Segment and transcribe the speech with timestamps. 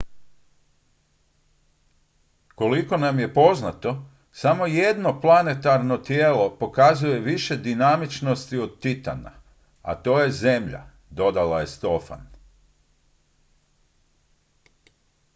[2.55, 9.31] koliko nam je poznato samo jedno planetarno tijelo pokazuje više dinamičnosti od titana
[9.81, 12.27] a to je zemlja dodala je stofan